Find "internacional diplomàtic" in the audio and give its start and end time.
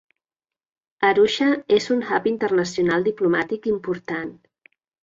2.33-3.73